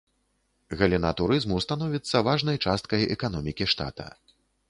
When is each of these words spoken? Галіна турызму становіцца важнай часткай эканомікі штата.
Галіна 0.79 1.09
турызму 1.19 1.59
становіцца 1.65 2.23
важнай 2.29 2.57
часткай 2.69 3.01
эканомікі 3.19 3.65
штата. 3.75 4.07